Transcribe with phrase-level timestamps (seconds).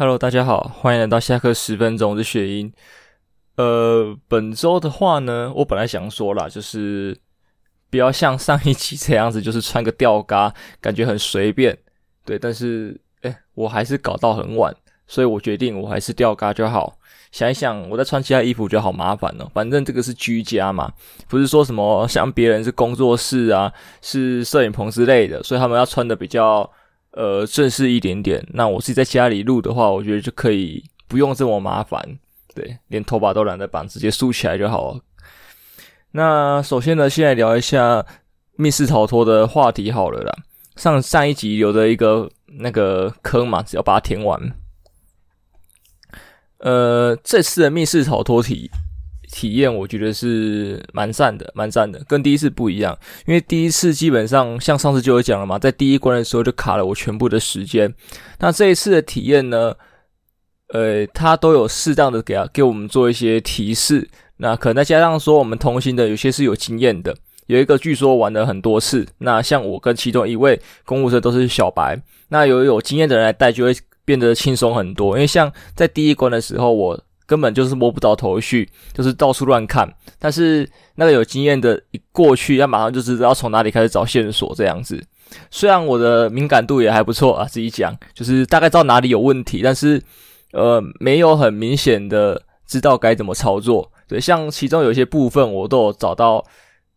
[0.00, 2.72] Hello，大家好，欢迎来到下课十分钟的雪英。
[3.56, 7.18] 呃，本周的话呢，我本来想说啦，就是
[7.90, 11.76] 不要像上一期这样子，就是穿个吊嘎，感觉很随便。
[12.24, 14.72] 对，但是诶，我还是搞到很晚，
[15.08, 16.96] 所以我决定我还是吊嘎就好。
[17.32, 19.50] 想一想，我再穿其他衣服就好麻烦了。
[19.52, 20.92] 反正这个是居家嘛，
[21.26, 26.70] 不是说什么像别人是工作室啊，是摄影棚之类的，所以他们要穿的比较。
[27.12, 28.46] 呃，正式一点点。
[28.52, 32.00] 那我自己在家里录的话，我觉得就可以不用这么麻烦，
[32.54, 35.00] 对，连头发都懒得绑，直接竖起来就好了。
[36.12, 38.04] 那首先呢，先来聊一下
[38.56, 40.32] 密室逃脱的话题好了啦。
[40.76, 44.40] 上上一集留的一个那个坑嘛，只要把它填完。
[46.58, 48.70] 呃，这次的密室逃脱题。
[49.30, 52.96] 体验我觉得是蛮赞的，蛮赞的，跟第一次不一样。
[53.26, 57.94] 因为第一次基本上像上次就有讲了嘛，在第一关的时候就卡了我全部的时间。
[58.38, 59.74] 那这一次的体验呢，
[60.72, 64.08] 呃，它都有适当的给啊给我们做一些提示。
[64.38, 67.14] 那可能再加上说我们同行的有些是有经验的，
[67.46, 69.06] 有一个据说玩了很多次。
[69.18, 75.16] 那像我跟其中一位公务车都是小白，那有有经验的人来带就会变得轻松很多。
[75.16, 76.98] 因为像在第一关的时候我。
[77.28, 79.86] 根本就是摸不着头绪，就是到处乱看。
[80.18, 85.04] 但是那个有经验的，一过去，他马上就知道从哪里开始找线索这样子。
[85.50, 90.02] 虽然我的敏感度也还不错啊，自己讲，就是大概知道哪里有问题，但是
[90.52, 93.92] 呃，没有很明显的知道该怎么操作。
[94.08, 96.42] 对，像其中有些部分，我都有找到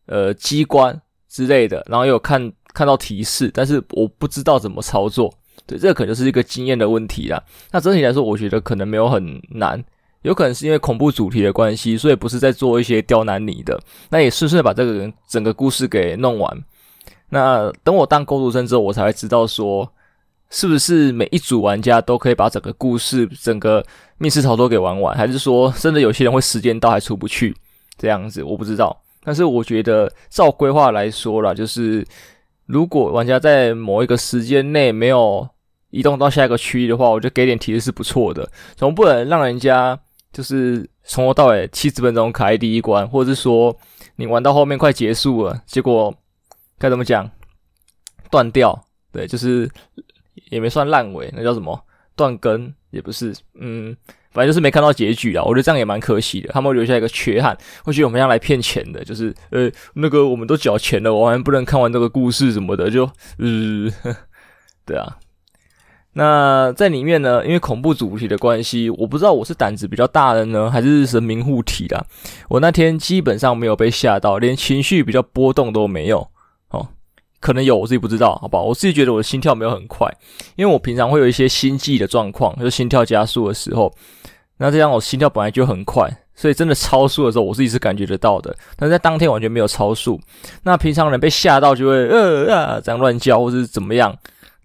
[0.05, 5.33] 呃机关之类的，然后也有看看到提示，但是我不知道怎么操作。
[5.67, 7.43] 对，这可能就是一个经验的问题啦。
[7.71, 9.83] 那整体来说，我觉得可能没有很难。
[10.23, 13.79] 有可能是因为恐怖主题的关系，所以不是在做一些刁难你的。
[14.09, 16.63] 那也顺顺的把这个人整个故事给弄完。
[17.29, 19.91] 那等我当工读生之后，我才会知道说，
[20.51, 23.83] 是不是每一组玩家都可以把整个故事、整个
[24.19, 27.55] 密室逃脱给玩完，还是说真的有些人会时间到还出不去
[27.97, 28.43] 这样子？
[28.43, 29.01] 我不知道。
[29.23, 32.05] 但是我觉得照规划来说啦，就是
[32.67, 35.49] 如果玩家在某一个时间内没有
[35.89, 39.99] 移动到下一个区域的话，我觉得给点提示是不错的，总不能让人家。
[40.31, 43.75] 就是从头到尾七十分钟开第一关，或者是说
[44.15, 46.13] 你玩到后面快结束了，结果
[46.77, 47.29] 该怎么讲？
[48.29, 49.69] 断掉，对，就是
[50.49, 51.85] 也没算烂尾，那叫什么？
[52.15, 53.95] 断更也不是，嗯，
[54.31, 55.43] 反正就是没看到结局啊。
[55.43, 63.03] 我觉得这样也蛮可惜的，他们留下一个缺憾，会觉得我们要来骗钱的，就是呃，那个我们都缴钱了，我们不能看完这个故事什么的，就
[63.37, 64.15] 呃，
[64.85, 65.17] 对啊。
[66.13, 72.05] 那在里面呢，因为恐怖主题的关系，我不知道我是胆子比较大的呢，还是神明护体啦。
[72.49, 76.27] 我那天基本上没有被吓到，连情绪比较波动都没有。
[76.71, 76.85] 哦，
[77.39, 78.63] 可能有，我自己不知道，好不好？
[78.63, 80.05] 我自己觉得我的心跳没有很快，
[80.57, 83.93] 因为我平常会有一些心悸的状况，就心跳加速的时候。
[84.57, 88.53] 那这样我心跳本来就很快，所以真的超速的时候，我自己是感觉得到的。
[88.75, 90.19] 但是在当天完全没有超速。
[90.63, 94.13] 那平常人被吓到就会呃啊这样乱叫，或是怎么样，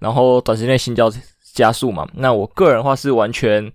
[0.01, 1.09] 然后短时间内心跳。
[1.57, 2.07] 加速嘛？
[2.13, 3.73] 那我个人的话是完全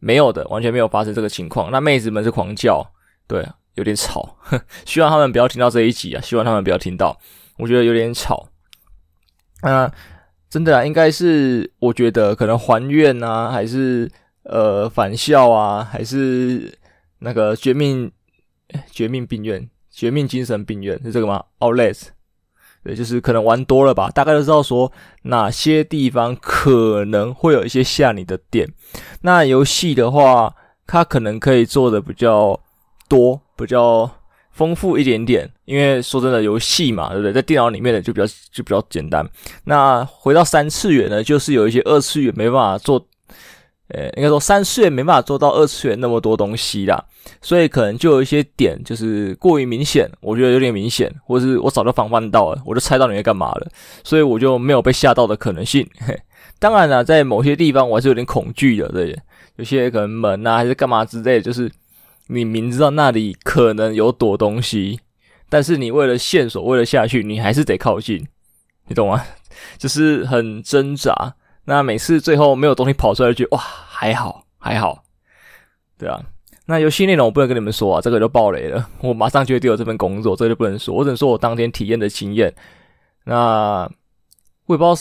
[0.00, 1.70] 没有的，完全没有发生这个情况。
[1.70, 2.82] 那妹子们是狂叫，
[3.26, 6.22] 对，有点吵，呵， 希望他们不要听到这一集啊！
[6.22, 7.18] 希望他们不要听到，
[7.58, 8.48] 我觉得有点吵。
[9.62, 9.92] 那
[10.48, 14.10] 真的啊，应该是我觉得可能还愿啊，还是
[14.44, 16.78] 呃返校啊，还是
[17.18, 18.10] 那个绝命
[18.90, 22.08] 绝命病院、绝命精神病院是这个吗？Outlast。
[22.88, 24.90] 对，就是可能玩多了吧，大概都知道说
[25.24, 28.66] 哪些地方可能会有一些吓你的点。
[29.20, 30.54] 那游戏的话，
[30.86, 32.58] 它可能可以做的比较
[33.06, 34.10] 多，比较
[34.52, 35.50] 丰富一点点。
[35.66, 37.30] 因为说真的，游戏嘛，对不对？
[37.30, 39.28] 在电脑里面的就比较就比较简单。
[39.64, 43.06] 那回到三次元呢，就是有一些二次元没办法做。
[43.88, 47.02] 呃，应该说三次元没办法做到二次元那么多东西啦，
[47.40, 53.66] 所以可能就有一些点就是过于明显，我觉得有点明显，或是我早就防范到了，我就猜到你会干嘛了，
[54.04, 55.88] 所以我就没有被吓到的可能性。
[56.00, 56.14] 嘿，
[56.58, 59.18] 当然啦，在某些地方我还是有点恐惧的，对，
[59.56, 61.72] 有些可能门啊还是干嘛之类，就是
[62.26, 65.00] 你明知道那里可能有躲东西，
[65.48, 68.26] 但是你为了线索，为了下去，你还是得靠近，
[68.88, 69.24] 你懂吗？
[69.78, 71.34] 就是很挣扎。
[71.68, 75.04] 那每次最后没有东西跑出来，就觉哇，还好 还好，
[75.98, 76.18] 对啊。
[76.64, 78.88] 那游戏内容我不能跟你们说啊，这个就爆雷了。
[79.04, 80.94] 我马上就会丢了这份工作，这个就不能说。
[80.94, 82.54] 我只能说我当天体验的经验。
[83.24, 83.86] 那
[84.64, 84.94] 我也不知道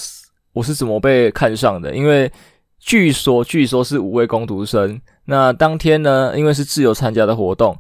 [0.52, 2.30] 我是怎么被看上的，因为
[2.80, 5.00] 据说据说是五位工读生。
[5.24, 7.80] 那当天呢，因为是自由参加的活动，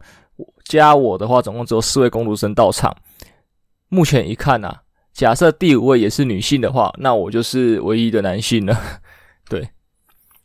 [0.63, 2.95] 加我的话总共只有四位工读生到场。
[3.89, 4.83] 目前一看啊。
[5.17, 8.79] 假设第五位也是女性的话，那我就是唯一的男性了。
[9.49, 9.67] 对，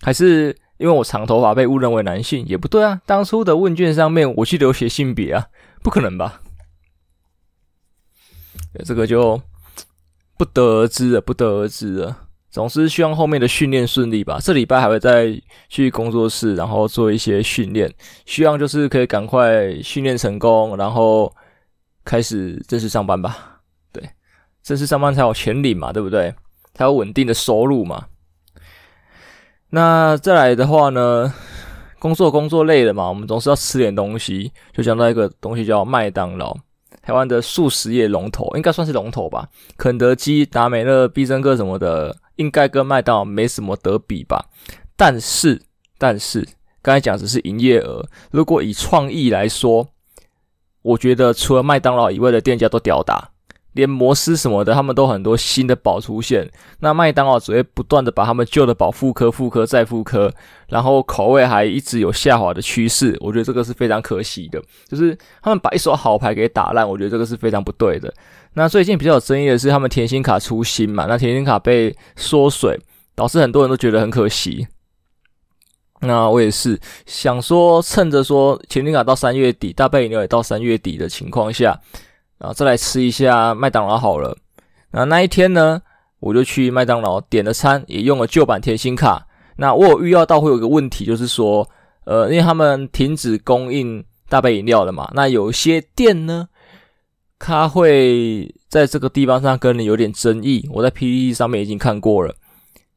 [0.00, 2.98] 还是因为我长头发被误认为男性，也不对啊。
[3.04, 5.46] 当初的问卷上面我去留写性别啊，
[5.82, 6.40] 不可能吧？
[8.86, 9.38] 这个就
[10.38, 12.28] 不得而知了，不得而知了。
[12.48, 14.38] 总之希望后面的训练顺利吧。
[14.40, 15.38] 这礼拜还会再
[15.68, 17.92] 去工作室，然后做一些训练，
[18.24, 21.30] 希望就是可以赶快训练成功，然后
[22.06, 23.51] 开始正式上班吧。
[24.62, 26.34] 正式上班才有钱领嘛，对不对？
[26.74, 28.06] 才有稳定的收入嘛。
[29.70, 31.32] 那再来的话呢，
[31.98, 36.56] 工作工作累了嘛，我们总是要吃点东西，就讲到一个东西叫麦当劳，
[37.02, 39.48] 台湾的速食业龙头，应该算是龙头吧。
[39.76, 44.46] 肯德基、达美乐、必胜客什么的，应该跟麦当劳没什么得比吧。
[44.96, 45.60] 但是，
[45.98, 46.46] 但是
[46.80, 49.88] 刚才讲只是营业额，如果以创意来说，
[50.82, 53.30] 我觉得除了麦当劳以外的店家都屌打。
[53.72, 56.50] 连摩斯什么的，他们都很多新的宝出现。
[56.80, 60.32] 那麦当劳只会不断的把他们旧的宝复刻、复刻再复刻，
[60.68, 63.16] 然后口味还一直有下滑的趋势。
[63.20, 66.86] 我觉得这个是非常可惜的，就是他们把一手好牌给打烂。
[66.88, 68.12] 我觉得这个是非常不对的。
[68.54, 72.78] 那最近比较有争议的是，他们甜心卡出新嘛，那甜心卡被缩水，
[73.14, 74.66] 导致很多人都觉得很可惜。
[76.00, 81.80] 那我也是想说，趁着说甜心卡到三月底，大杯饮料也到三月底的情况下。
[82.42, 84.36] 然后再来吃一下麦当劳好了。
[84.90, 85.80] 那那一天呢，
[86.18, 89.24] 我就去麦当劳点了餐，也用了旧版甜心卡。
[89.54, 91.70] 那我有预料到会有一个问题，就是说，
[92.04, 95.08] 呃，因为他们停止供应大杯饮料了嘛。
[95.14, 96.48] 那有些店呢，
[97.38, 100.68] 他会在这个地方上跟你有点争议。
[100.72, 102.34] 我在 PPT 上面已经看过了，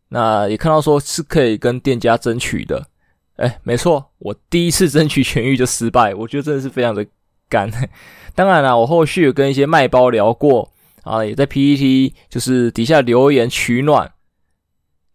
[0.09, 2.88] 那也看到说是可以跟店家争取的。
[3.36, 7.06] 哎，没错，我第一次争取痊愈就失败，我觉得真的是非常的
[7.50, 7.69] 干。
[8.36, 10.71] 当然了，我后续有跟一些卖包聊过
[11.03, 14.12] 啊，也在 PPT 就是底下留言取暖。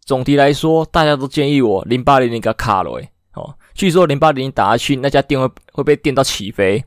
[0.04, 6.82] 总体来说，大家都建议我零八零零给卡了诶哦，据说零八零零打下去，那家店会会被电到起飞。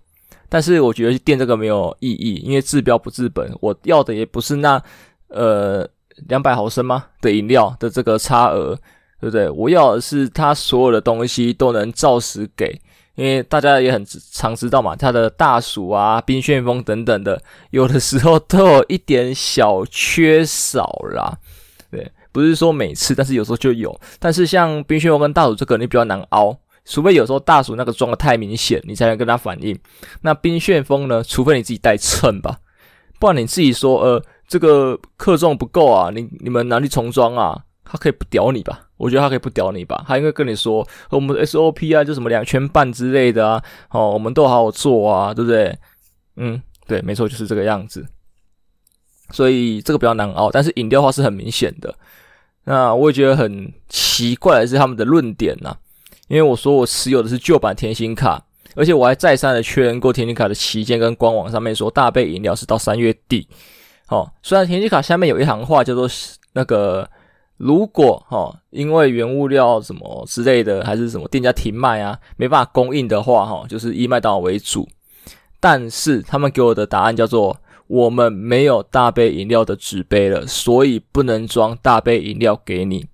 [0.49, 3.55] 但是我觉得电这个没有意义，因为治标不治本。
[3.61, 4.81] 我要的也不是那
[5.29, 5.87] 呃
[6.27, 8.75] 两百毫升吗的饮料的这个差额，
[9.19, 9.49] 对不对？
[9.49, 12.79] 我要的是它所有的东西都能照实给。
[13.15, 21.37] 因为大家也很常知道嘛，它的大鼠啊、冰旋风等等的，有的时候都有一点小缺少啦。
[21.91, 23.95] 对，不是说每次，但是有时候就有。
[24.19, 29.77] 但是像冰旋风跟大鼠这个，你比较难熬，除非有时候大鼠那个装的太明显，你才能跟它反应。
[30.21, 31.23] 那冰旋风呢？
[31.23, 32.57] 除非你自己带秤吧，
[33.19, 37.63] 不然你自己说，呃，这个克重不够啊，你你们哪里重装啊？
[37.85, 38.87] 他可以不屌你吧？
[38.97, 40.03] 我觉得他可以不屌你吧？
[40.07, 45.77] 他应该跟你说，我们的 SOP 啊，就什么两圈半之类的啊，哦，我们都好好做啊，对不对？
[46.37, 48.05] 嗯，对，没错，就是这个样子。
[49.31, 51.93] 所以这个比较难熬，但是饮料的话是很明显的。
[52.63, 55.75] 那我也觉得很奇怪的是他们的论点呐、
[56.29, 58.41] 因为我说我持有的是旧版甜心卡，
[58.75, 63.47] 而且我还再三的确认过甜心卡的期间跟官网上面说大杯饮料是到三月底。
[64.07, 66.07] 哦，虽然甜心卡下面有一行话叫做
[66.53, 67.09] 那个。
[67.63, 74.85] 如果哈，因为原物料什么之类的，还是什么店家停卖啊，没办法供应的话哈，就是以麦当劳为主。
[75.61, 77.55] 但是他们给我的答案叫做：
[77.87, 83.05] 我们没有大杯饮料的纸杯了，所以不能装大杯饮料给你。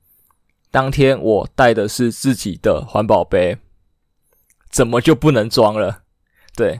[0.71, 3.55] 当天我带的是自己的环保杯，
[4.71, 5.99] 怎么就不能装了？
[6.55, 6.79] 对，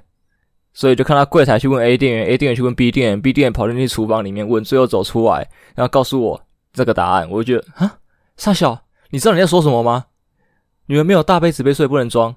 [0.74, 6.42] 所以就看到柜台去问 A 店员，A 店员去问 B 店员，B 店员跑进去厨房里面问，最后走出来，然后告诉我。
[6.74, 7.98] 这个答案，我就觉得啊，
[8.38, 10.06] 傻小，你知道你在说什么吗？
[10.86, 12.36] 你们没有大杯纸杯，所以不能装。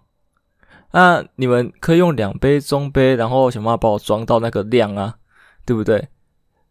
[0.93, 5.17] 那你们可以用两杯中杯，然后想办法把我装到那个量啊，
[5.65, 6.07] 对不对？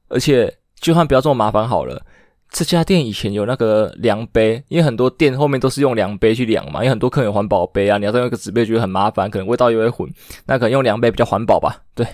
[0.10, 2.06] 而且就算不要这么麻烦好了，
[2.50, 10.14] 这家店以前有那个量杯，因为很多店后面都是用量杯去量嘛，因为很多客人有环保杯啊，你要再用一个纸杯觉得很麻烦，可能味道又会混，
[10.46, 11.82] 那可能用量杯比较环保吧？
[11.96, 12.06] 对，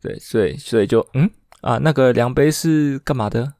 [0.00, 1.28] 对，所以所以就嗯
[1.62, 3.54] 啊，那个量杯是干嘛的？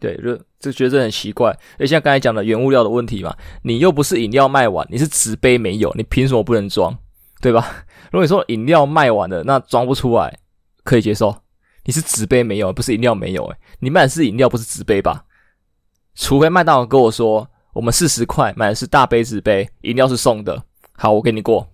[0.00, 1.56] 对，就就觉得很奇怪。
[1.78, 6.96] 而，像刚才讲的原物料的问题嘛，你又不是饮料卖完，你是纸杯没有，你凭什么不能装？
[7.40, 7.84] 对吧？
[8.12, 10.38] 如果你说饮料卖完了，那装不出来
[10.82, 11.34] 可以接受。
[11.84, 15.24] 你是纸杯没有，不是饮料没有，诶，你卖的是饮料，不是纸杯吧？
[16.14, 21.68] 除非麦当劳跟我说，我们四十块买的是大杯纸杯，饮料是送的，好，我给你过，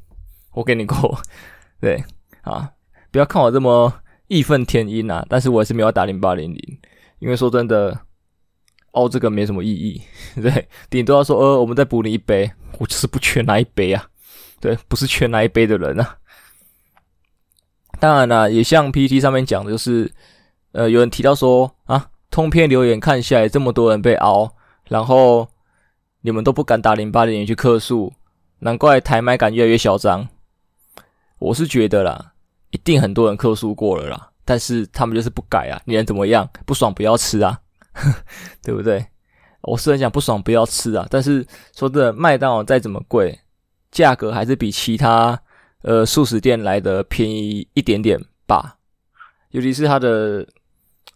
[0.55, 1.19] 我给你过。
[1.81, 2.05] 对
[2.43, 2.71] 啊，
[3.11, 3.93] 不要看我这么
[4.29, 6.79] 义愤填膺啊，但是我还是没有打零八零零，
[7.19, 7.99] 因为说真的。
[8.93, 10.03] 哦，这个没什么意义，
[10.41, 14.05] 对，顶多要说，呃，我们再补你一杯，我就是不缺那一杯啊，
[14.61, 16.17] 对，不是缺那一杯的人啊。
[17.99, 20.11] 当然啦，也像 PTT 上面讲的，就是，
[20.73, 24.51] 呃，有人提到说啊，通篇留言看下来这么多人被凹，
[24.89, 25.47] 然后
[26.23, 28.13] 你们都不敢打零八零零去客诉，
[28.61, 30.27] 难怪台麦感越来越嚣张。
[31.39, 32.33] 我是觉得啦，
[32.71, 36.49] 一定很多人客诉过了啦，但是他们就是不改啊，你能怎么样？
[36.65, 37.61] 不爽不要吃啊，
[38.63, 39.07] 对不对？
[39.63, 43.39] 我是很想不爽不要吃啊，但是说真的，麦当劳再怎么贵，
[43.91, 45.41] 价格还是比其他
[45.83, 48.79] 呃速食店来的便宜一点点吧，
[49.51, 50.47] 尤其是它的。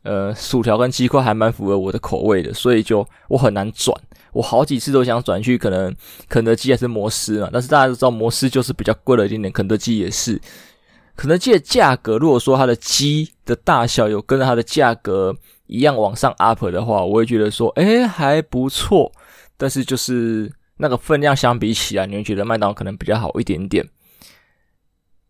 [0.02, 3.98] 呃，薯条跟鸡块还蛮符合我的口味的，所以就我很难转。
[4.32, 5.96] 我好几次都想转去可能
[6.28, 10.38] 肯德基还是摩斯嘛，但是大家都知道摩斯就是比较贵了一点点，肯德基也是。
[11.16, 15.34] 肯德基的价格，如果说它的鸡的大小有跟它的价格
[15.66, 19.12] 一样往上 up 的话，我会觉得说，诶，还不错。
[19.56, 23.88] 但是就是那个分量相比起来，你会觉得麦当劳可能比较好一点点。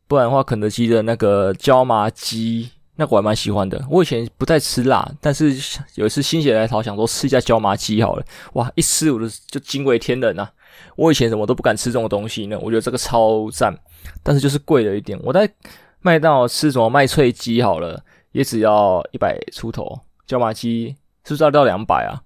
[0.07, 2.71] 不然的话，肯德基的那个椒麻鸡。
[2.97, 5.53] 那个我还蛮喜欢的，我以前不太吃辣，但是
[5.97, 10.49] 有一次心血来潮，想说吃一下椒麻鸡好了，哇，一吃我就就惊为天人啊！
[10.95, 13.77] 我以前什么都不敢吃这种东西呢，我觉得这个超赞，
[14.23, 15.19] 但是就是贵了一点。
[15.23, 15.53] 我在
[16.01, 22.23] 麦当劳吃什么麦脆鸡好了，也只要一百出头，椒麻鸡是不是要到两百啊？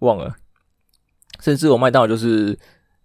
[0.00, 0.36] 忘了，
[1.40, 2.58] 甚至我麦当劳就是。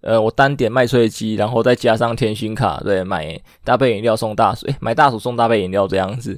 [0.06, 6.38] 呃，我单点麦脆鸡，然后再加上甜心卡，对，买大杯饮料送大薯，诶，买大薯送大杯饮料这样子，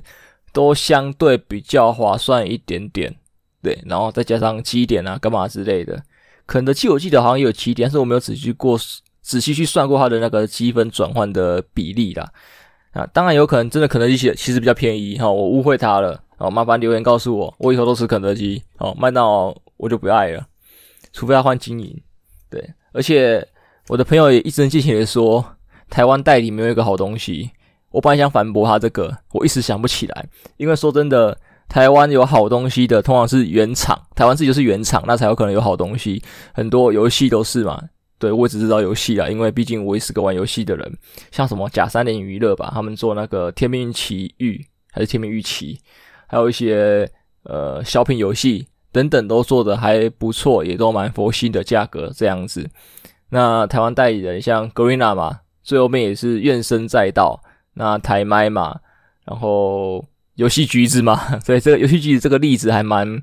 [0.54, 3.16] 都相对比较划算一点点，
[3.64, 6.00] 对，然后再加上积点啊，干嘛之类的。
[6.46, 8.78] 肯德基我记得好像也有积点，但是我没有仔细过
[9.26, 12.32] 仔细去算过它的那个积分转换的比例啦。
[12.92, 20.46] 啊，当然有可能真的肯德基其实比较便宜哈，我误会它了，哦，麻烦留言告诉我，我以后都吃肯德基，哦，麦当劳我就不爱了，
[21.12, 22.00] 除非他换经营，
[22.50, 23.46] 对，而且。
[23.88, 25.46] 我的朋友也一针见血的说，
[25.92, 27.52] 台湾代理没有一个好东西。
[27.92, 30.26] 我本来想反驳他这个，我一时想不起来。
[30.58, 31.38] 因为说真的，
[31.70, 36.20] 台湾有好东西的通常是原厂，台湾自己就是原厂，那才有可能有好东西。
[36.52, 37.80] 很多游戏都是嘛。
[38.18, 40.98] 对，我只知道游戏啦，因为毕竟我也是个玩游戏的人。
[41.32, 44.58] 像什么甲三联娱乐吧，他们做那个《天命奇遇》
[44.92, 45.76] 还是《天命御奇》，
[46.28, 47.10] 还有一些
[47.44, 52.70] 呃小品游戏等等，都做的还不错，也都蛮佛心的价格这样子。
[53.30, 57.42] 那台湾代理人像 Garena 嘛，最后面也是怨声载道。
[57.74, 58.80] 那台麦嘛，
[59.26, 60.06] 然后
[60.36, 63.22] 游戏橘子嘛， 所以这个游戏橘子这个例子还蛮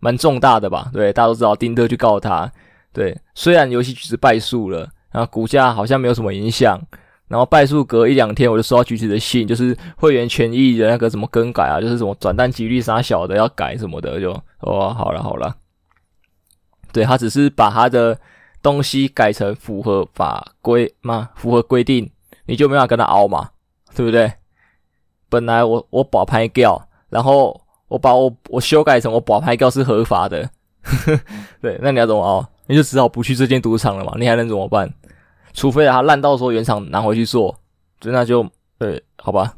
[0.00, 0.90] 蛮重大的吧？
[0.92, 2.50] 对，大家都知道丁特去告他。
[2.92, 6.80] 对，虽然游戏橘子败诉了，然后股价好像没有什么影响。
[7.28, 15.56] 然后败诉隔一两天，我就收到橘子的信，就是会员权益的那个什么更改啊，就是什么转蛋几率啥小的要改什么的，就哦好了好了。
[16.92, 18.18] 对，他只是把他的。
[18.62, 21.30] 东西改成符合法规吗？
[21.34, 22.08] 符合规定，
[22.46, 23.50] 你就没法跟他拗嘛，
[23.92, 24.32] 对不对？
[25.28, 30.48] 本来我我保牌掉，然后我把我我修改成我保牌掉是合法的，
[31.60, 32.48] 对，那你要怎么熬？
[32.66, 34.92] 你就只好不去这间赌场了嘛，你还能怎么办？
[35.52, 37.58] 除非他烂到说原厂拿回去做，
[38.00, 39.54] 就那就对，好吧。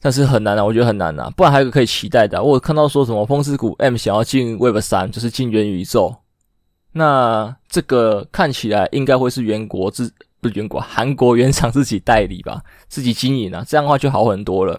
[0.00, 6.14] 但是很难啊，我觉得很难啊，不然还有个可以期待的，我有看到说什么风之谷 M 想要进 Web 三，就是进元宇宙。
[6.92, 14.78] 那这个看起来应该会是原国自不是原国韩国原厂自己代理吧，自己经营啊，这样的话就好很多了。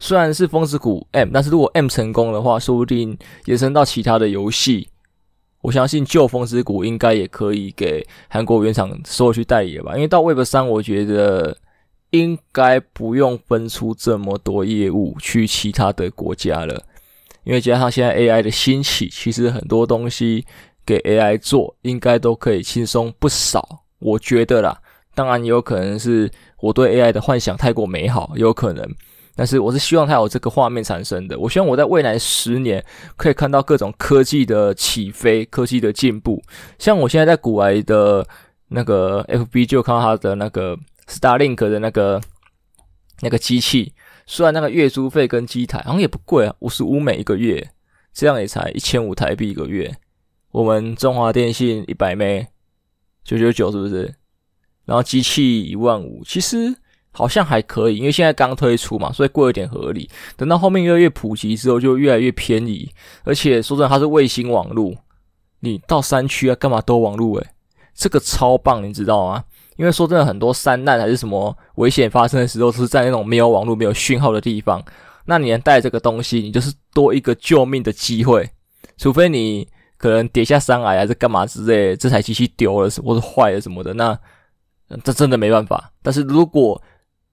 [0.00, 4.88] 虽然是风之谷 M，但是如果 M 成功的话，说不定延伸到其他的游戏，
[5.62, 9.94] 我相信旧风之谷应该也可以给韩国原厂收去代理了吧。
[9.94, 11.56] 因为到 Web 三，我觉得
[12.10, 16.84] 应该不用分出这么多业务去其他的国家了，
[17.44, 20.44] 因为加上现在 AI 的兴起，其实很多东西。
[20.84, 24.76] 给 AI 做应该都可以轻松不少，我觉得啦。
[25.14, 26.28] 当然也有可能是
[26.58, 28.84] 我对 AI 的幻想太过美好，有可能。
[29.34, 31.38] 但是我是希望它有这个画面产生的。
[31.38, 32.84] 我希望我在未来十年
[33.16, 36.42] 可以看到各种科技的起飞，科技的进步。
[36.78, 38.26] 像我现在在古埃的
[38.68, 42.20] 那个 FB 就看到它的那个 Starlink 的那个
[43.20, 43.94] 那个机器，
[44.26, 47.70] 虽然那个月租费跟机台好像也不贵啊，五十五美一个月，
[48.12, 49.94] 这样也才一千五台币一个月。
[50.50, 52.46] 我们中华电信一百枚
[53.24, 54.14] 九九九是不是？
[54.84, 56.74] 然后机器一万五，其实
[57.12, 60.08] 好像还可以，因为现在刚推出嘛，所以贵一点合理。
[60.36, 62.90] 等到后面越来越普及之后，就越来越便宜。
[63.24, 64.94] 而且说真的，它是卫星网络，
[65.60, 67.46] 你到山区啊，干嘛都网络诶，
[67.94, 69.44] 这个超棒，你知道吗？
[69.76, 74.84] 因为说真的，很多山难还是什么危险发生的时候，是在那种没有网络、没有讯号的地方。
[75.26, 78.50] 那你能带这个东西，你就是多一个救命的机会，
[78.96, 79.68] 除非你。
[79.98, 84.18] 可能跌下山崖还是干嘛之类，这台机器丢了或者坏了什么的，那
[85.04, 85.92] 这真的没办法。
[86.02, 86.82] 但是如果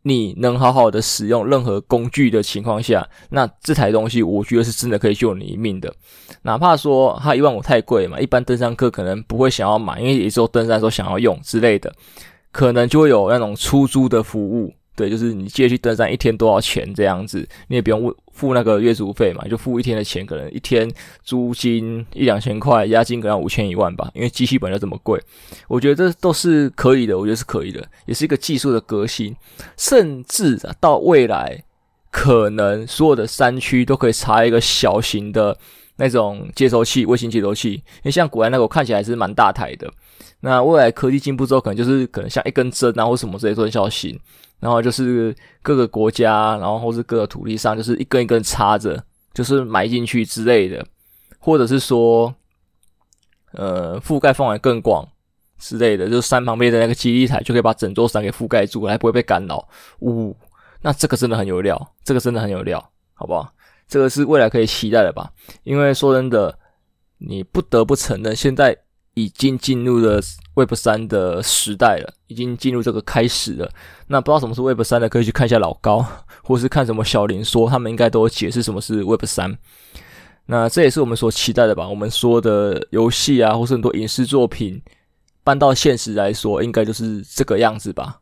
[0.04, 5.94] 你能好好的使用任何工具的情况下，那这台东西我觉得是真的可以救你一命的。
[6.44, 11.94] 哪怕说它一万五太贵嘛，一般登山客可能不会想要买，因为也只有登山的时候想要用之类的，
[12.52, 14.74] 可能就会有那种出租的服务。
[15.00, 20.92] 对，就是你借去登山一天多少钱这样子，你也不用付那个月租费嘛，就付一天的钱，可能一天
[21.24, 25.18] 租金一两千块，押金可能五千一万吧，因为机器本来就这么贵。
[25.70, 29.34] 我觉得这都是可以的，我觉得是可以的，也是一个技术的革新，
[29.78, 31.64] 甚至啊，到未来
[32.12, 35.58] 可能所有的山区都可以插一个小型的
[36.00, 39.92] 那种接收器，卫星接收器，因为像国外那个看起来是蛮大台的。
[40.40, 44.18] 那未来科技进步之后，可能就是可能像一根针啊，或什么这些都很小型。
[44.62, 49.02] 然后就是各个国家，然后或是各个土地上，就是一根一根插着，
[49.34, 50.86] 就是埋进去之类的，
[51.40, 52.34] 或者是说，
[53.54, 55.08] 呃，覆盖范围更广
[55.58, 59.66] 之类的，就是山旁边的那个基地台就可以把整座山给覆盖住，还不会被干扰。
[60.02, 60.36] 呜，
[60.82, 63.50] 那这个真的很有料，这个真的很有料，好不好？
[63.90, 65.30] 这个是未来可以期待的吧？
[65.64, 66.58] 因为说真的，
[67.18, 68.78] 你不得不承认，现在。
[69.16, 70.22] 已经进入了
[70.56, 73.70] Web 三的时代了，已经进入这个开始了。
[74.08, 76.06] 那不知道什么是 Web 三的，可以去看一下老高，
[76.42, 79.58] 或是看什么小林说，他们应该都有解释什么是 Web 三。
[80.46, 81.90] 那这也是我们所期待的吧？
[81.90, 84.82] 我们说的游戏啊，或是很多影视作品
[85.44, 88.22] 搬到现实来说，应该就是这个样子吧？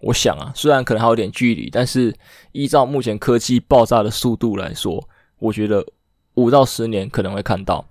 [0.00, 2.14] 我想啊，虽然可能还有点距离，但是
[2.52, 5.02] 依照目前科技爆炸的速度来说，
[5.38, 5.84] 我觉得
[6.34, 7.84] 五到十年可能会看到。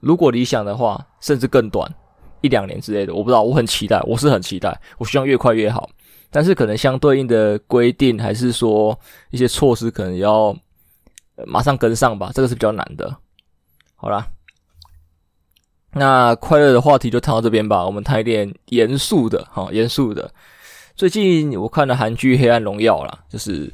[0.00, 1.92] 如果理想的话，甚至更短，
[2.42, 3.42] 一两年之类的，我不知道。
[3.42, 5.90] 我很期待，我是很期待，我希望越快越好。
[6.30, 8.96] 但是可能相对应的规定，还是说
[9.30, 10.56] 一些措施，可能要
[11.46, 12.30] 马上跟上吧。
[12.34, 13.16] 这个是比较难的。
[13.96, 14.28] 好啦，
[15.92, 17.84] 那快乐的话题就谈到这边吧。
[17.84, 20.30] 我们谈一点严肃的，哈，严肃的。
[20.96, 23.72] 最近我看了韩剧《黑暗荣耀》啦，就是。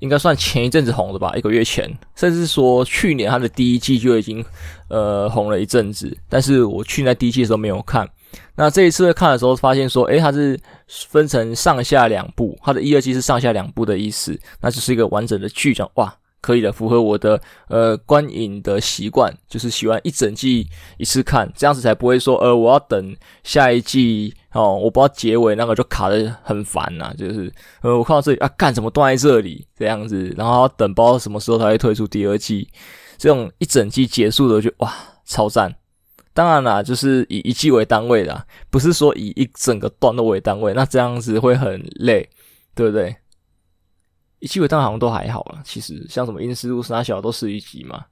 [0.00, 1.86] 应该算前一阵子红的吧，一个月前，
[2.16, 4.42] 甚至说去年它的第一季就已经
[4.88, 6.16] 呃红了一阵子。
[6.26, 8.08] 但是我去年第一季的时候没有看，
[8.54, 16.16] 那这一次看的时候发现说，诶，它是分成上下两部，它的一、二季是上下两部的意思，那就是一个完整的剧讲哇。
[16.40, 32.68] 可以的，符合我的呃观影的习惯，就是喜欢一整季一次看，这样子才不会说呃我要等下一季哦，我不知道结尾那个就卡的很烦呐、就是呃我看到这里啊干什么断在这里这样子，然后要等不知道什么时候才会推出第二季，
[33.18, 34.92] 这种一整季结束的就哇
[35.26, 35.74] 超赞，
[36.32, 42.28] 当然啦，就是以一季为单位的，不是说以一整个段落为单位，那这样子会很累，
[42.74, 43.14] 对不对？
[44.40, 48.04] 一季尾段好像都还好了，其实像什么《阴尸路》、《三小》都是一集嘛，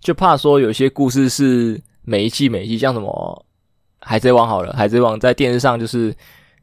[0.00, 3.46] 就怕说有些故事是每一季每一季，像什么
[4.06, 6.14] 《海贼王》好了，《海贼王》在电视上就是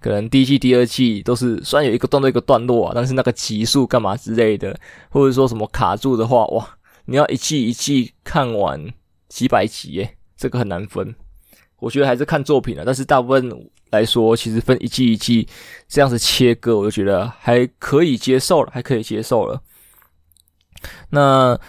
[0.02, 4.78] 可能第一季、第二季都是虽然有一个段落一个段落啊，但是那个集数干嘛之类的，
[5.10, 8.94] 或者说什么卡住的话，哇，你要一季一季看完
[9.30, 11.16] 几百集耶，这个很难分。
[11.80, 15.48] 我觉得还是看作品了，但是大部分来说，其实分一季一季
[15.88, 19.62] 这样子切割，我就觉得还可以接受了，还可以接受了。
[21.10, 21.60] 那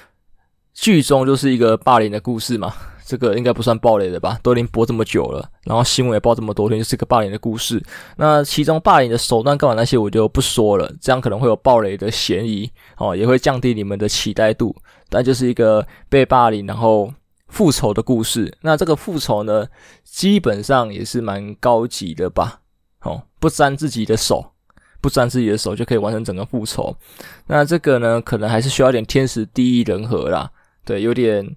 [0.74, 2.74] 剧中就是一个霸凌的故事嘛，
[3.06, 4.38] 这个应该不算暴雷的吧？
[4.42, 7.82] 都已经播这么久了，然后新闻也报这么多天，就是个霸凌的故事。
[8.16, 14.74] 那其中霸凌的手段干嘛那些我就不说了，这样可能会有暴雷的嫌疑哦，也会降低你们的期待度。
[15.08, 17.10] 但就是一个被霸凌，然后。
[17.50, 19.66] 复仇的故事，那这个复仇呢，
[20.04, 22.60] 基本上也是蛮高级的吧？
[23.02, 24.52] 哦，不沾自己的手，
[25.00, 26.96] 不沾自己的手就可以完成整个复仇。
[27.48, 30.50] 那这个呢，可能还是需要点天时地利人和啦。
[30.84, 31.56] 对，有点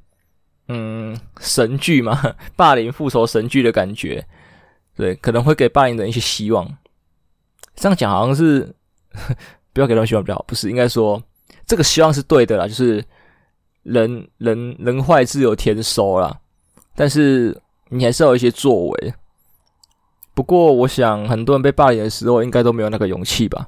[0.67, 4.25] 嗯神剧嘛， 霸凌复仇神剧的感觉。
[4.95, 6.77] 对，可能会给霸凌人一些希望。
[7.75, 8.75] 这样讲好像是
[9.71, 11.21] 不要给他们希望比较好，不是应该说
[11.65, 13.03] 这个希望是对的啦，就是。
[13.83, 16.39] 人人人坏自有天收啦，
[16.95, 17.55] 但是
[17.89, 19.13] 你还是要有一些作为。
[20.33, 23.67] 不过，我想很多人被霸凌的时候，应该都没有那个勇气吧？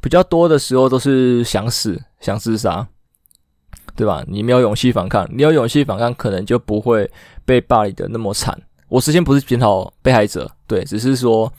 [0.00, 2.86] 比较多的时候都是想死、想自杀，
[3.96, 4.22] 对吧？
[4.28, 7.10] 你没有勇气反抗，你有勇气反抗，可能就不会
[7.44, 8.56] 被霸凌的那么惨。
[8.88, 11.52] 我之前不是检讨被害者，对，只是说，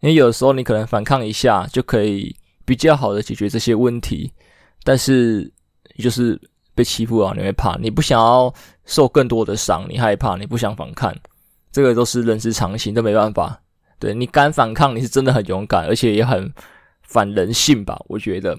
[0.00, 4.32] 因为有的时候你可能反抗一下就可以比较好的解决这些问题，
[4.84, 5.50] 但是
[5.98, 6.40] 就是。
[6.74, 8.52] 被欺负啊，你会怕，你不想要
[8.84, 11.14] 受更多的伤，你害怕，你不想反抗，
[11.72, 13.60] 这个都是人之常情，都没办法。
[13.98, 16.52] 对，你敢反抗，你是真的很勇敢，而且也很
[17.02, 18.02] 反人性吧？
[18.08, 18.58] 我觉得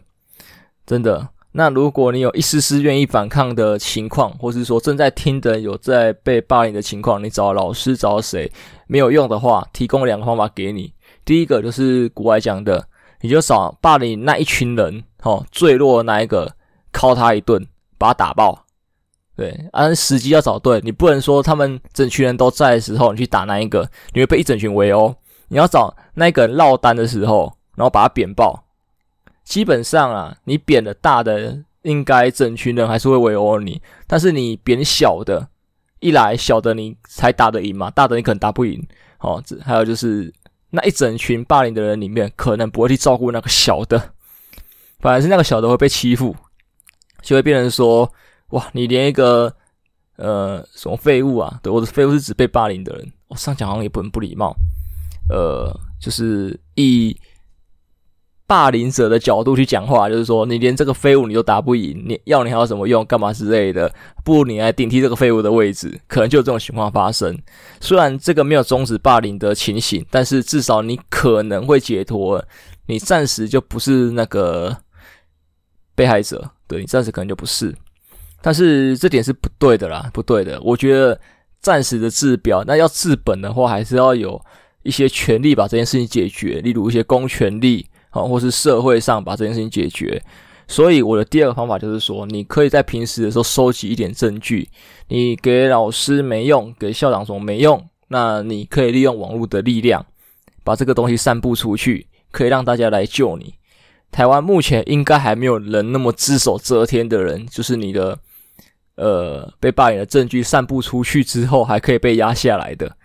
[0.85, 1.29] 真的。
[1.57, 8.51] 那如果你有一丝丝愿意反抗的情况，或是说正在听的有在被霸凌的情况，你找老师找谁
[8.87, 10.93] 没有用的话，提供两个方法给你。
[11.23, 12.85] 第一个就是国外讲的，
[13.21, 16.53] 你就找霸凌那一群人，哦，最弱的那一个，
[16.91, 17.65] 敲他一顿，
[18.05, 18.65] 把他打爆。
[19.35, 25.13] 对，按时机要找对，你不能说他们整群人都在的时候，你去打那一个，你会被一整群围殴。
[25.49, 28.63] 你要找那个人落单的时候，然后把他扁爆。
[29.43, 33.81] 基本上啊，你扁的大的，应该整群人还是会围殴你。
[34.07, 35.49] 但是你扁小的，
[35.99, 38.87] 一来小的你才打得赢嘛，大的你可能打不赢。
[39.19, 40.33] 哦，这还有就是
[40.69, 44.13] 那一整群霸凌的人里面，可能不会去照顾那个小的，
[44.99, 46.35] 反而是那个小的会被欺负，
[47.25, 48.09] 就会变成说。
[48.49, 49.51] 哇，你连一个
[50.17, 51.59] 呃什么废物啊？
[51.63, 53.11] 对，我的废物是指被霸凌的人。
[53.27, 54.55] 我上讲好像也不很不礼貌。
[55.29, 57.17] 呃，就是以
[58.45, 63.03] 霸凌者的角度去讲话，就是说你连这个废物你都打不赢，你要你还有什么用？
[63.03, 63.91] 干嘛之类的？
[64.23, 67.35] 不如你来顶替这个废物的位置，可能就有这种情况发生。
[67.81, 72.45] 虽然这个没有终止霸凌的情形，但是至少你可能会解脱，
[72.85, 74.77] 你暂时就不是那个
[75.95, 76.51] 被害者。
[76.67, 77.75] 对，你暂时可能就不是。
[78.41, 80.61] 但是这点是不对的啦，不对的。
[80.61, 81.19] 我觉得
[81.61, 84.39] 暂时的治标，那要治本的话，还是要有
[84.83, 90.21] 一些权利把这件事情解决，例如一些公权力啊，或是社会上把这件事情解决。
[90.67, 94.67] 所以我的第二个方法就是说，你可以在平时的时候收集一点证据，
[95.07, 100.05] 你给老师没用，给校长说没用，那你可以利用网络的力量，
[100.63, 103.53] 把这个东西散布出去，可以让大家来救你。
[104.15, 108.17] 台湾目前应该还没有人那么只手遮天的人，就是你的。
[108.95, 112.95] 呃，被霸凌的证据散布出去之后，还可以被压下来的，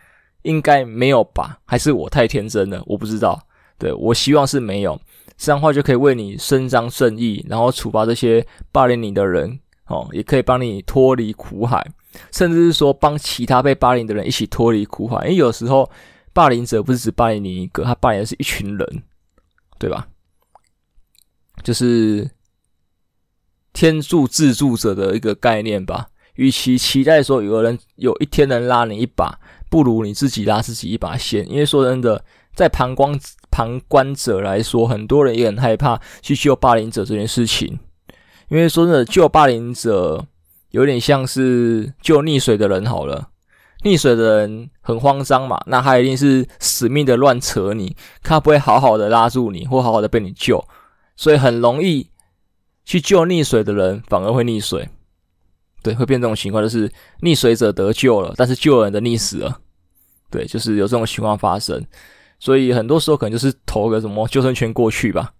[0.42, 1.58] 应该没有吧？
[1.64, 2.80] 还是我太天真了？
[2.86, 3.42] 我不知道。
[3.76, 5.00] 对，我希望是没有，
[5.36, 11.84] 这样的话就可以为你伸张正义，然后处罚这些霸凌你的人，哦，也可以帮你脱离苦海，
[12.30, 15.24] 甚至是说帮其他被霸凌的人一起脱离苦海。
[15.24, 15.90] 因为有时候
[16.32, 19.02] 霸凌者不是只霸凌你一个，他霸凌的是一群人，
[19.76, 20.06] 对吧？
[21.62, 22.30] 就是。
[23.72, 26.08] 天助自助者的一个概念吧。
[26.34, 29.38] 与其期待说有人有一天能拉你一把，
[29.70, 31.48] 不如你自己拉自己一把先。
[31.48, 33.16] 因为说真的，在旁观
[33.48, 37.78] 旁观者来说，很多人也很害怕去救霸凌者这件事情。
[38.48, 40.26] 因为说真的，救霸凌者
[40.72, 43.28] 有点像是救溺水的人好了。
[43.84, 50.62] 溺水的人很慌张嘛，那他一定是死命的乱扯你，他不会好好的拉住你，或好好的被你救，
[51.20, 52.08] 所以很容易。
[52.82, 54.88] 去救溺水的人反而会溺水，
[55.80, 59.60] 对，会变这种情况，就是溺水者得救了，但是救人的溺死了，
[60.28, 61.86] 对，就是有这种情况发生。
[62.40, 65.32] 所以很多时候可能就是投个什么救生圈过去吧。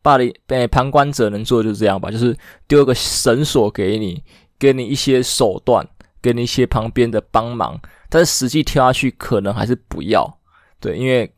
[0.00, 2.34] 霸凌被旁观者能做就是这样吧，就是
[2.66, 4.24] 丢个绳索给你，
[4.58, 5.86] 给你一些手段，
[6.22, 10.38] 给你一些旁边的帮忙，但是实际跳下去可能还是不要，
[10.80, 11.30] 对，因为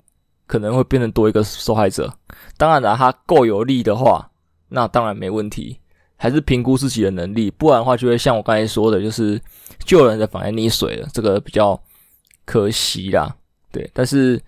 [0.49, 2.13] 可能会变成多一个受害者。
[2.57, 4.29] 当然了，他够有力的话。
[4.71, 5.79] 那当然没问题，
[6.17, 9.41] 还是评估自己的能力，不然的话就会像我刚才说的，就是
[9.87, 11.81] 救人的反而溺水了，这个比较
[12.45, 13.35] 可惜啦。
[13.73, 14.39] 对，但是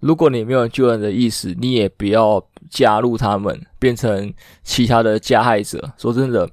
[0.00, 5.92] 如果你没有救人的意思，你也不要加入他们，变成其他的加害者。
[5.96, 6.50] 说真的，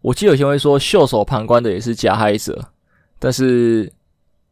[0.00, 2.64] 我记得有些会说袖手旁观的也是加害者，
[3.18, 3.92] 但是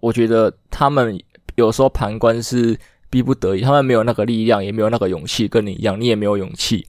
[0.00, 1.18] 我觉得他们
[1.54, 2.78] 有时候旁观是
[3.10, 6.86] 逼不得已，他们没有那个力量，也没有那个勇气，跟你一样，你也没有勇气。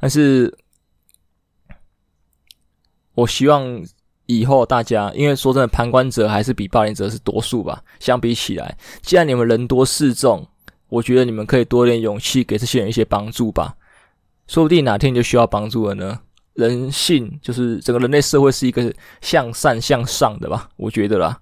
[0.00, 0.52] 但是，
[3.14, 3.82] 我希望
[4.26, 7.82] 以后大家，因为说真的，旁观者还是比霸凌者是多数吧。
[8.00, 10.46] 相比起来，既然你们人多势众，
[10.88, 13.76] 我觉得你们可以多点勇气，给这些人一些帮助吧。
[14.46, 16.20] 说不定哪天你就需要帮助了呢。
[16.54, 21.40] 人性就是整个人类社会是一个向善向上的吧，我觉得啦。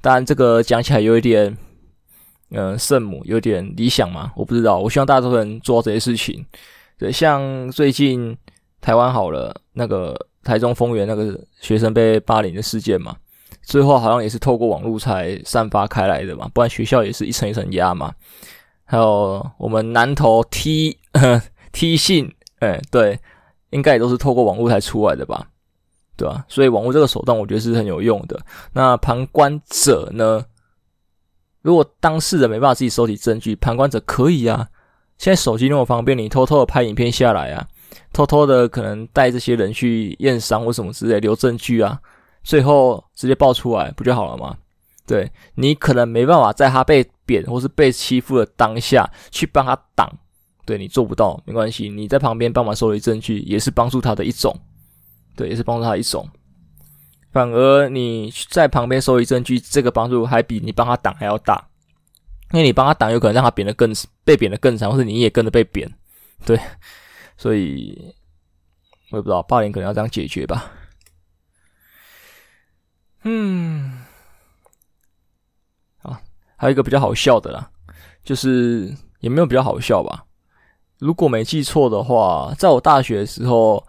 [0.00, 1.56] 当然，这个讲起来有一点，
[2.52, 4.78] 呃，圣母有点理想嘛，我不知道。
[4.78, 6.44] 我希望大家都能做这些事情。
[6.98, 8.36] 对，像最近
[8.80, 13.16] 台湾好了，那个台中丰原那个学生被霸凌的事件嘛，
[13.62, 18.12] 最后好像也是透过网络才散发开来的嘛，不然学校也是一层一层压嘛。
[18.84, 20.98] 还有我们南投 T
[21.72, 23.18] T 信，哎，对，
[23.70, 25.48] 应该也都是透过网络才出来的吧，
[26.16, 26.44] 对吧？
[26.48, 28.38] 所以网络这个手段，我觉得是很有用的。
[28.74, 30.44] 那旁观者呢？
[31.62, 34.68] 如果当事人没办法自己收集证据，旁观者可以啊。
[35.18, 37.64] 现在手机那么方便，你偷偷的拍影片下来啊，
[38.12, 42.00] 偷偷的可能带这些人去验伤或什么之类，留证据啊，
[42.42, 44.56] 最后直接爆出来不就好了吗？
[45.06, 50.10] 对，你可能没办法在他被贬或是被欺负的当下去帮他挡，
[50.66, 54.52] 对，你做不到，没关系，你在旁边帮忙收集证据也是帮助他的一种，
[55.36, 56.28] 对，也是帮助他一种。
[57.32, 61.68] 反而你在旁边收集证据，这个帮助还比你帮他挡还要大。
[62.52, 63.90] 因为你帮他挡，有可能让他贬得更
[64.24, 65.90] 被贬得更惨，或是你也跟着被贬，
[66.44, 66.60] 对，
[67.38, 68.14] 所以
[69.10, 70.70] 我也不知道霸凌可能要这样解决吧。
[73.22, 74.02] 嗯，
[76.02, 76.20] 啊，
[76.56, 77.70] 还有一个比较好笑的啦，
[78.22, 80.26] 就是也没有比较好笑吧。
[80.98, 83.82] 如果没记错的话，在我大学的时候，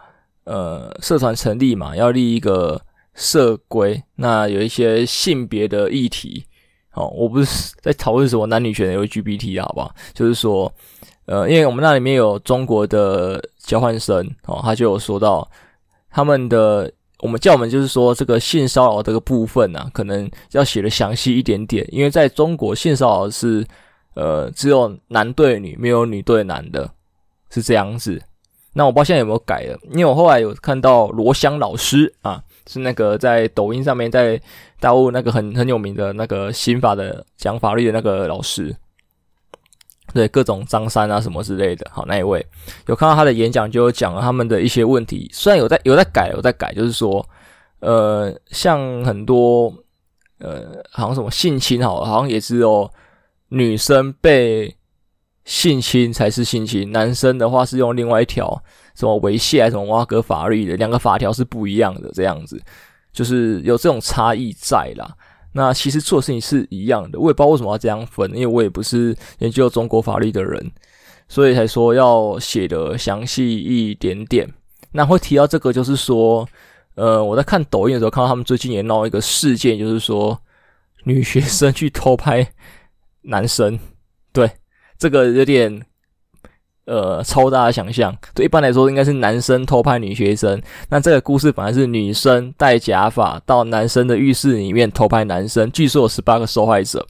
[0.45, 2.81] 呃，社团成立嘛，要立一个
[3.15, 6.45] 社规，那有一些性别的议题。
[6.93, 9.95] 哦，我不是在讨论什么男女权的 LGBT 好不好？
[10.13, 10.71] 就是说，
[11.25, 15.49] 呃，因为我们那里面有中国的交换生，哦，他就有说到
[16.09, 16.91] 他们的。
[17.19, 23.65] 我们叫我们就是说，这个性骚扰这个部分呢、啊，可能要写的详细一点点，因为在中国性骚扰是
[24.13, 26.91] 呃只有男对女，没有女对男的，
[27.49, 28.21] 是这样子。
[28.73, 34.39] 那我不知道现在有没有改了，因为我后来有看到罗翔老师啊，是那个在抖音上面在
[34.79, 38.75] 大陆那个很很有名的那个刑法的讲法律的那个老师。
[40.13, 42.45] 对各种张三啊什么之类的，好，那一位
[42.85, 45.27] 有看到他的演讲，就有讲了他们的一些问题。
[45.33, 47.27] 虽然有在有在改，有在改，就是说，
[47.79, 49.73] 呃，像很多
[50.37, 52.87] 呃，好像什么性侵，好，好像也只有
[53.47, 54.75] 女生被
[55.45, 58.63] 性侵才是性侵，男生的话是用另外一条
[58.95, 62.61] 什么猥亵还是什么挖格法律的，两个法条是不一样的，这样子
[63.11, 65.15] 就是有这种差异在啦。
[65.55, 70.71] 那其实做事情是一样的，我也不知道为什么要这样分，因为我也不是研究中国法律的人，
[71.27, 74.51] 所以才说要写的详细一点点。
[74.93, 76.47] 那会提到这个，就是说，
[76.95, 80.39] 呃，我在看抖音的时候，看到他们最近也闹一个事件，就是说
[81.03, 82.47] 女学生去偷拍
[83.21, 83.79] 男生，
[84.31, 84.49] 对，
[84.97, 85.81] 这个有点。
[86.85, 97.07] 呃，超大的想象，对，一般来说应该是男生偷拍女学生，那这个故事反而是女生戴假发到男生的浴室里面偷拍男生，据说有十八个受害者，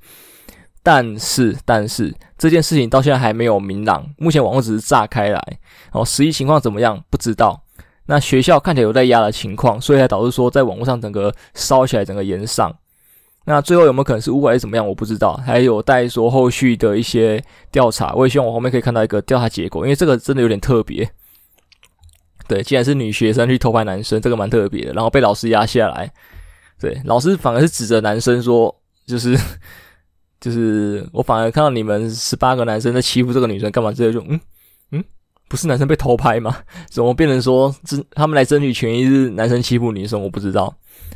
[0.84, 5.43] 但是但是这件事情到现在还没有明朗，目前网络只是炸开来，
[5.91, 7.63] 哦，实际情况怎么样不知道，
[8.06, 12.72] 那学校看起来有在压的情况，所以才导致说在网络上整个烧起来，整个延上。
[13.45, 14.88] 那最后有没有可能是误会还是怎么样？
[14.88, 18.13] 我不知道，还有待说后续的一些调查。
[18.13, 21.10] 我也希望我后面可以看到一个调查结果，因为这个真的有点特别。
[22.47, 24.93] 对，既然是女学生去偷拍男生，这个蛮特别的。
[24.93, 26.12] 然后被老师压下来，
[26.79, 28.73] 对，老师反而是指着男生说，
[29.06, 29.38] 就是
[30.39, 34.25] 就是我反而看到你们十八个男生在欺负这个女生，干嘛这种？
[34.29, 34.39] 嗯
[34.91, 35.03] 嗯，
[35.49, 36.58] 不是男生被偷拍吗？
[36.89, 40.21] 怎么变成说是他们来争取权益是男生欺负女生？
[40.21, 40.73] 我不知道。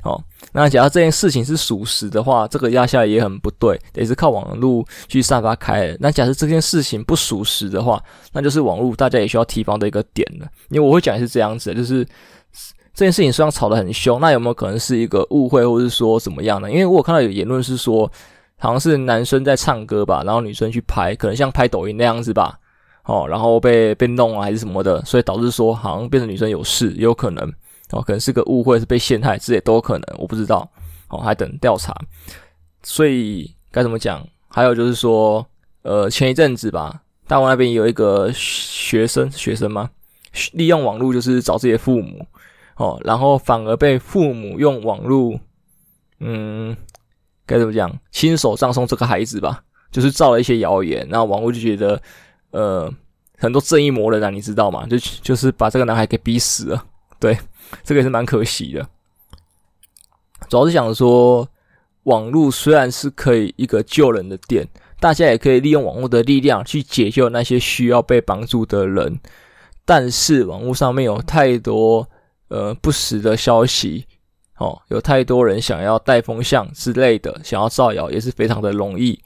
[0.07, 5.97] 哦，那假如这件事情是属实的话，这个压下来也很不对，也是靠网络去散发开的。
[5.99, 10.47] 那假设这件事情不属实的话，那就是网络大家也需要提防的一个点了。
[10.69, 12.05] 因为我会讲是这样子，就是
[12.93, 16.71] 这件事情虽然吵得很凶，那有没有可能是一个误会，或是说怎么样呢？
[16.71, 18.09] 因为我看到有言论是说，
[18.57, 22.57] 好像是男生在唱歌吧，然后女生去拍，可能像拍抖音那样子吧，
[23.03, 27.51] 哦，然后被被弄啊还是什么的，所以导致说好像变成女生有事，也有可能。
[27.91, 30.69] 哦，可能是个误会，是被陷害，这也都有可能，我不知道。
[31.09, 31.95] 哦，还等调查。
[32.83, 34.27] 所以该怎么讲？
[34.49, 35.45] 还有就是说，
[35.83, 39.89] 呃，前一阵子吧，大陆那边有一个学生，学生吗？
[40.51, 42.25] 利用网络就是找自己的父母，
[42.75, 45.39] 哦，然后反而被父母用网络，
[46.19, 46.75] 嗯，
[47.45, 47.89] 该怎么讲？
[48.11, 52.01] 亲手葬送这个孩子吧，就是造了一些谣言，然后网络就觉得，
[52.51, 52.93] 呃，
[53.37, 54.85] 很多正义魔人啊，你知道吗？
[54.87, 56.85] 就就是把这个男孩给逼死了，
[57.19, 57.37] 对。
[57.83, 58.87] 这个也是蛮可惜的，
[60.49, 61.47] 主要是想说，
[62.03, 64.67] 网络虽然是可以一个救人的点，
[64.99, 69.19] 大家也可以利用网络的力量去解救那些需要被帮助的人，
[69.85, 72.07] 但是网络上面有太多
[72.47, 74.05] 呃不实的消息，
[74.57, 79.19] 哦，有太多人想要带风向之类的，想要造谣也是非常的容易，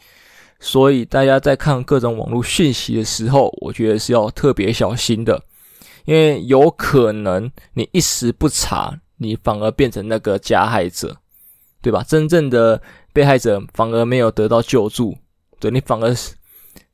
[0.60, 5.43] 所以大家在看各种网络讯息的时候，我觉得是要特别小心的。
[6.05, 11.17] 因为有可能你一时不察，你反而变成那个加害者，
[11.81, 12.03] 对吧？
[12.03, 12.81] 真正的
[13.13, 15.15] 被害者反而没有得到救助，
[15.59, 16.15] 对，你反而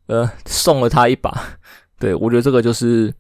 [0.07, 1.57] 呃送了他一把。
[1.97, 3.13] 对，我觉得这个就是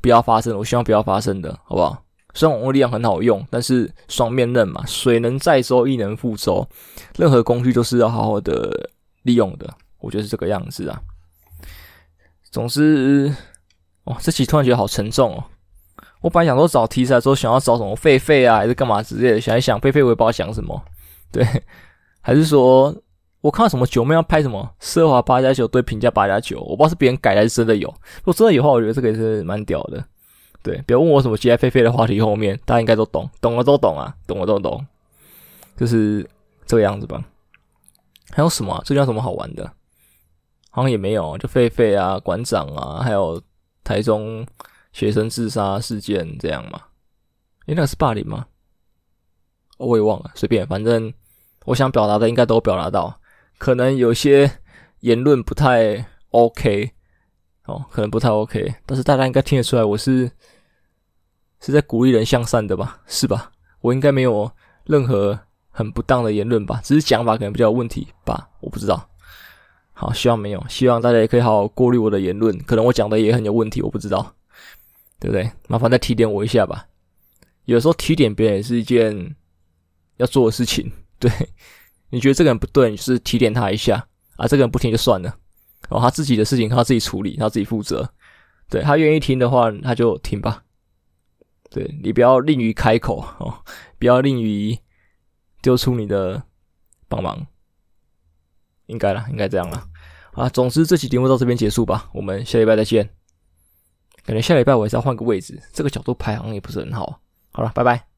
[0.00, 2.02] 不要发生，我希望不要发生的，好不好？
[2.34, 6.68] 虽然网络力量很好用，但是双面刃嘛，水能载舟，亦能覆舟。
[7.16, 8.90] 任何工具都是要好好的
[9.22, 11.00] 利用的，我觉得是这个样子啊。
[12.50, 13.32] 总之。
[14.06, 15.44] 哦，这期突然觉得好沉重哦。
[16.22, 20.80] 我本来想说找题材的时候，想要找什么狒狒啊，还是干嘛之类的，想一想狒狒，我也不知道讲什么。
[21.30, 21.44] 对，
[22.20, 22.94] 还是说
[23.40, 27.88] 我看到什么九妹要拍什么奢华八加九对平价八加九，我不知道是别人改的还是真的有。
[27.88, 30.02] 如果真的有的话，我觉得这个也是蛮屌的。
[30.62, 34.84] 对，不要问我什么接在狒狒的话题后面，大家应该都懂，懂了都懂啊，懂了都懂，
[35.76, 36.28] 就是
[36.64, 37.22] 这个样子吧。
[38.30, 38.82] 还有什么啊？
[38.84, 39.70] 这叫什么好玩的？
[40.70, 43.42] 好像也没有，就狒狒啊，馆长啊，还有。
[43.86, 44.44] 台中
[44.92, 46.80] 学生自杀事件这样嘛？
[47.66, 48.46] 诶，那是霸凌吗？
[49.78, 51.14] 我也忘了，随便，反正
[51.66, 53.20] 我想表达的应该都表达到，
[53.58, 54.50] 可能有些
[55.00, 56.90] 言论不太 OK
[57.66, 60.28] 哦，可能不太 OK，但是大家应该听得出来，我是
[61.60, 63.00] 是在鼓励人向善的吧？
[63.06, 63.52] 是吧？
[63.82, 64.50] 我应该没有
[64.84, 65.38] 任何
[65.70, 66.80] 很不当的言论吧？
[66.82, 68.48] 只是讲法可能比较有问题吧？
[68.60, 69.08] 我不知道。
[69.98, 74.34] 好，希望没有，希望大家也可以好好过滤我的言论，可能我讲的也很有问题，我不知道，
[75.18, 75.50] 对不对？
[75.68, 76.86] 麻烦再提点我一下吧。
[77.64, 79.34] 有时候提点别人也是一件。
[80.18, 81.30] 要做的事情， 对，
[82.08, 84.48] 你觉得这个人不对，你就是提点他一下啊。
[84.48, 85.36] 这个人不听就算了，
[85.90, 88.10] 哦，他自己的事情他自己处理，他自己负责。
[88.70, 90.64] 对，他愿意听的话，他就听吧。
[91.68, 93.62] 对，你不要吝于开口哦，
[93.98, 94.78] 不要吝于
[95.60, 96.42] 丢出你的
[97.08, 97.46] 帮忙。
[98.86, 99.84] 应该了，应该这样了
[100.32, 100.48] 啊。
[100.48, 103.08] 总之，这期节目到这边结束吧，我们下礼拜再见。
[104.24, 107.20] 感觉下礼拜我还是要换个位置，这个角度排行也不是很好。
[107.52, 108.15] 好了，拜拜。